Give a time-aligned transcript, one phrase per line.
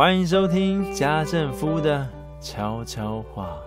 [0.00, 2.08] 欢迎收听家政夫的
[2.40, 3.58] 悄悄话。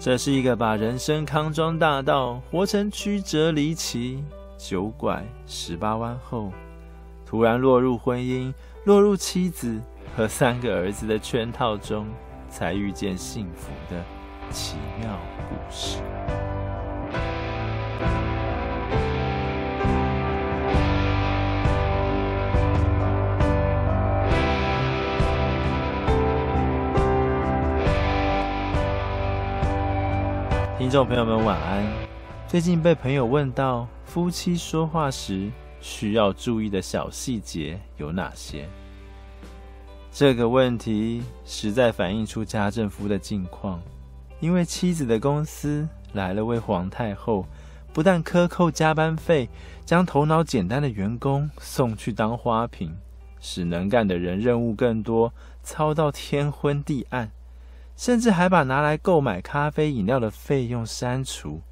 [0.00, 4.24] 这是一个把人生康庄大道活成曲折离奇、
[4.56, 6.50] 九拐十八弯后，
[7.26, 8.50] 突然落入婚姻、
[8.86, 9.78] 落入妻子
[10.16, 12.06] 和三个儿子的圈套中，
[12.48, 14.02] 才遇见幸福的
[14.50, 15.18] 奇妙
[15.50, 15.98] 故事。
[30.82, 31.86] 听众朋友们，晚安。
[32.48, 35.48] 最近被朋友问到夫妻说话时
[35.80, 38.68] 需要注意的小细节有哪些？
[40.10, 43.80] 这个问题实在反映出家政夫的近况。
[44.40, 47.46] 因为妻子的公司来了位皇太后，
[47.92, 49.48] 不但克扣加班费，
[49.84, 52.92] 将头脑简单的员工送去当花瓶，
[53.38, 57.30] 使能干的人任务更多，操到天昏地暗。
[58.02, 61.62] 甚至还把拿来购买咖啡饮料的费用删除，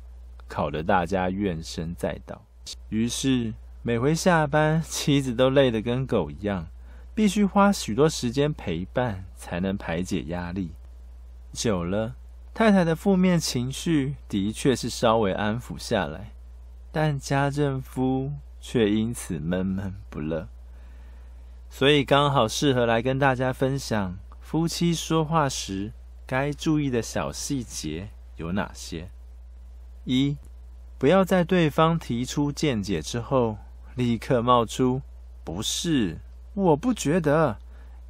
[0.46, 2.40] 搞得大家怨声载道。
[2.88, 6.68] 于是每回下班，妻子都累得跟狗一样，
[7.16, 10.70] 必须花许多时间陪伴，才能排解压力。
[11.52, 12.14] 久了，
[12.54, 16.30] 太太的负面情绪的确是稍微安抚下来，
[16.92, 20.46] 但家政夫却因此闷闷不乐。
[21.68, 25.92] 所以刚好适合来跟大家分享夫妻说话时。
[26.30, 29.10] 该注意的小细节有哪些？
[30.04, 30.36] 一，
[30.96, 33.58] 不要在对方提出见解之后，
[33.96, 35.02] 立刻冒出
[35.42, 36.18] “不是，
[36.54, 37.58] 我不觉得，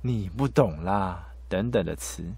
[0.02, 2.34] 你不懂啦”等等的词。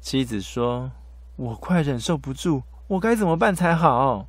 [0.00, 0.92] 妻子说
[1.36, 4.26] ：“我快忍受不住，我该怎么办才好？”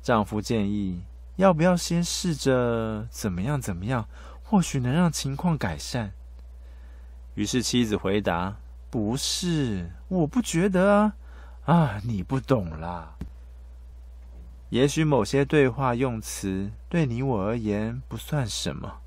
[0.00, 1.02] 丈夫建议
[1.34, 4.06] ：“要不要先试着怎么样怎么样，
[4.44, 6.12] 或许能让情况改善。”
[7.34, 8.54] 于是妻子回答。
[8.90, 11.14] 不是，我不觉得啊，
[11.66, 13.14] 啊，你不懂啦。
[14.70, 19.00] 也许某些对话用词对你我而言不算什么，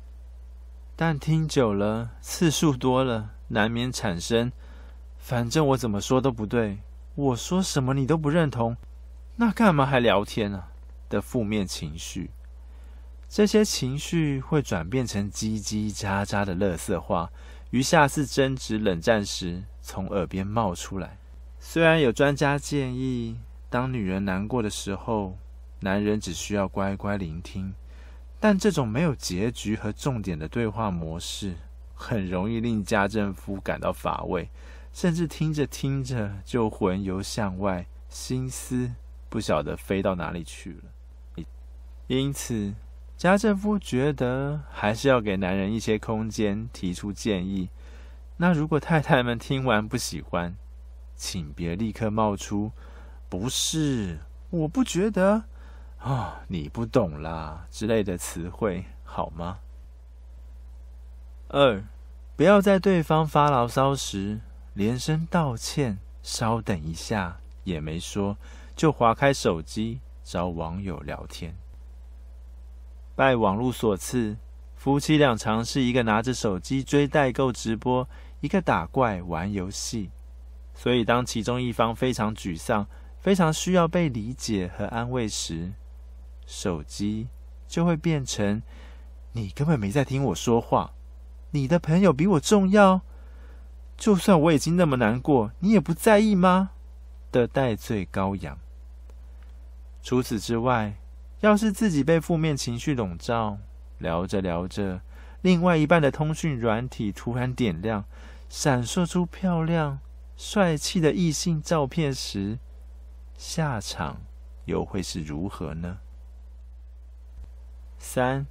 [0.95, 4.51] 但听久了，次数多了，难免产生
[5.17, 6.79] “反正我怎么说都不对，
[7.15, 8.77] 我说什么你都不认同，
[9.35, 10.63] 那干嘛还聊天呢”
[11.09, 12.29] 的负面情绪。
[13.27, 17.31] 这些情绪会转变成叽叽喳喳的垃圾话。
[17.69, 21.17] 于下次争执冷战时，从耳边冒出来。
[21.59, 23.37] 虽然有专家建议，
[23.69, 25.37] 当女人难过的时候，
[25.81, 27.73] 男人只需要乖乖聆听，
[28.39, 31.55] 但这种没有结局和重点的对话模式，
[31.93, 34.49] 很容易令家政夫感到乏味，
[34.91, 38.91] 甚至听着听着就魂游向外，心思
[39.29, 41.45] 不晓得飞到哪里去了。
[42.07, 42.73] 因此，
[43.15, 47.69] 家政夫觉得还是要给男人一些空间，提出建议。
[48.41, 50.57] 那如果太太们听完不喜欢，
[51.15, 52.71] 请别立刻冒出
[53.29, 54.17] “不是，
[54.49, 55.43] 我不觉得，
[55.99, 59.59] 啊、哦，你不懂啦”之类的词汇，好吗？
[61.49, 61.83] 二，
[62.35, 64.39] 不要在对方发牢骚时
[64.73, 68.35] 连声道歉，稍等一下也没说，
[68.75, 71.55] 就划开手机找网友聊天。
[73.15, 74.35] 拜网络所赐，
[74.75, 78.09] 夫妻俩尝试一个拿着手机追代购直播，
[78.41, 80.11] 一个打怪玩游戏。
[80.73, 82.87] 所以当其中一方非常沮丧、
[83.19, 85.71] 非常需要被理解和安慰时，
[86.45, 87.27] 手机
[87.67, 88.61] 就会变成
[89.33, 90.91] “你根本没在听我说话，
[91.51, 93.01] 你的朋友比我重要，
[93.95, 96.71] 就算我已经那么难过，你也不在意吗？”
[97.31, 98.57] 的代罪羔羊。
[100.01, 100.95] 除此之外，
[101.41, 103.57] 要是自己被负面情绪笼罩，
[103.99, 105.01] 聊着聊着，
[105.41, 108.03] 另外一半的通讯软体突然点亮，
[108.51, 110.01] 闪烁出漂亮、
[110.35, 112.59] 帅气的异性照片时，
[113.37, 114.23] 下场
[114.65, 115.99] 又会是如何呢？
[117.97, 118.45] 三、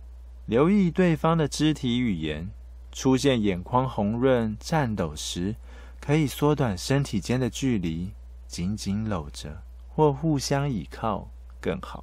[0.47, 2.51] 留意对方的肢体语言，
[2.91, 5.55] 出现眼眶红润、颤抖时，
[6.01, 8.15] 可以缩短身体间的距离，
[8.47, 11.29] 紧紧搂着或互相倚靠
[11.61, 12.03] 更好。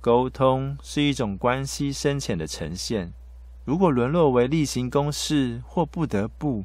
[0.00, 3.12] 沟通是一种关系深浅的呈现。
[3.64, 6.64] 如果沦落为例行公事或不得不，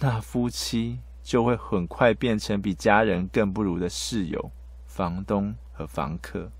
[0.00, 4.50] 那夫妻就会很快变成比家人更不如的室友、
[4.86, 6.52] 房东和房客。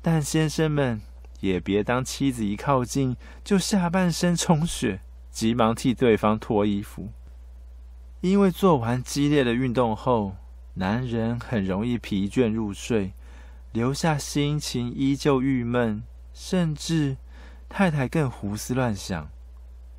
[0.00, 1.02] 但先生们
[1.40, 7.08] 也别当妻子一靠近就下半身充血，急忙替对方脱衣服，
[8.20, 10.36] 因为做完激烈的运动后，
[10.74, 13.12] 男人很容易疲倦入睡。
[13.72, 17.16] 留下心情依旧郁闷，甚至
[17.76, 19.28] 太太更胡思乱想，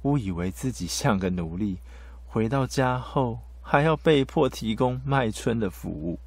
[0.04, 1.80] 误以为自己像个奴隶，
[2.26, 6.18] 回到家后还要被迫提供卖春的服务。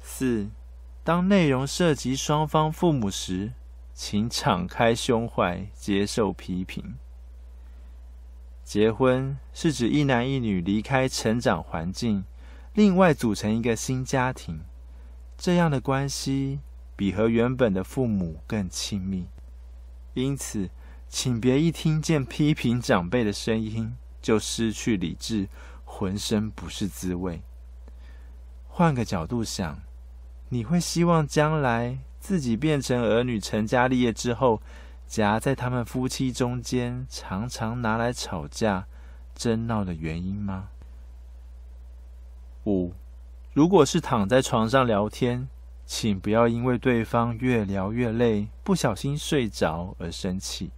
[0.00, 0.48] 四，
[1.02, 3.52] 当内容涉及双方父母时，
[3.92, 6.94] 请敞开胸怀接受批评。
[8.62, 12.24] 结婚是指一男一女离开成长环境，
[12.74, 14.60] 另外组成一个新家庭，
[15.36, 16.60] 这样的关系
[16.94, 19.26] 比和原本的父母更亲密。
[20.14, 20.70] 因此，
[21.08, 25.48] 请别一听见批评长辈的声音就失去理智，
[25.84, 27.42] 浑身不是滋味。
[28.68, 29.82] 换个角度想，
[30.48, 34.62] 你会希望将来自己变成儿女成家立业之后，
[35.06, 38.86] 夹在他们夫妻中间，常常拿来吵架、
[39.34, 40.68] 争闹的原因吗？
[42.66, 42.92] 五，
[43.52, 45.48] 如果是躺在床上聊天，
[45.86, 50.70] 请不要因为对方越聊越累，不小心睡着而生气。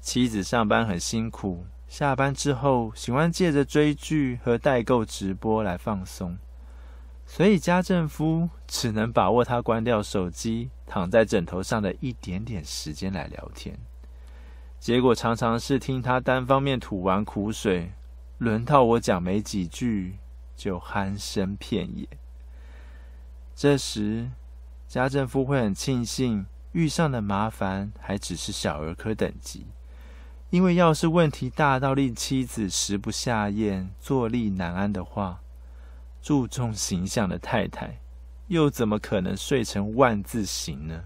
[0.00, 6.38] 妻子上班很辛苦，下班之后喜欢借着追剧和代购直播来放松，
[7.26, 13.76] 所以家政夫只能把握他关掉手机、躺在枕头上的一点点时间来聊天。
[14.78, 17.92] 结果常常是听他单方面吐完苦水，
[18.38, 20.16] 轮到我讲没几句
[20.56, 22.06] 就鼾声遍野。
[23.58, 24.28] 这时，
[24.86, 29.64] 家政夫会很庆幸遇上的麻烦还只是小儿科等级，
[30.50, 35.40] 因为要是问题大到令妻子食不下咽、坐立难安的话，
[36.20, 37.98] 注重形象的太太
[38.48, 41.04] 又怎么可能睡成万字形呢？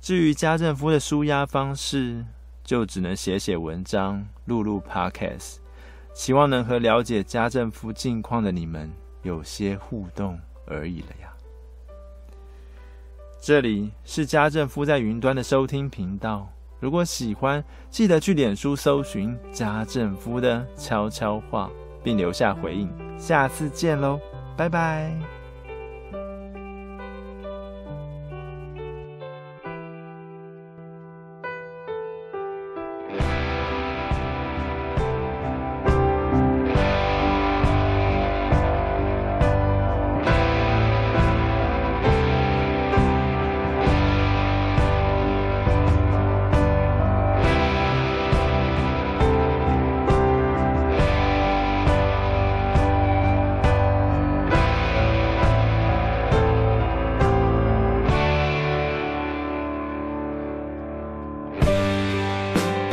[0.00, 2.24] 至于家政夫的舒压方式，
[2.64, 5.56] 就只能写写文章、录录 Podcast，
[6.14, 8.90] 希望能和了解家政夫近况的你们
[9.20, 10.40] 有些互动。
[10.68, 11.32] 而已了呀。
[13.40, 16.48] 这里是家政夫在云端的收听频道。
[16.80, 21.70] 如果喜欢，记得去脸书搜寻家政夫的悄悄话，
[22.04, 22.88] 并留下回应。
[23.18, 24.20] 下次见喽，
[24.56, 25.37] 拜拜。